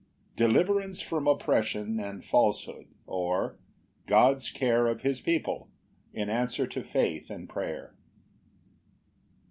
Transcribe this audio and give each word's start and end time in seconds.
Deliverance 0.35 0.99
from 0.99 1.27
oppression 1.27 1.99
and 1.99 2.25
falsehood; 2.25 2.87
or, 3.05 3.59
God's 4.07 4.49
care 4.49 4.87
of 4.87 5.01
his 5.03 5.21
people, 5.21 5.69
in 6.11 6.27
answer 6.27 6.65
to 6.65 6.83
faith 6.83 7.29
and 7.29 7.47
prayer. 7.47 7.93